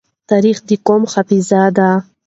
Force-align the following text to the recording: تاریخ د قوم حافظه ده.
تاریخ 0.29 0.57
د 0.67 0.69
قوم 0.87 1.03
حافظه 1.13 1.63
ده. 1.77 1.89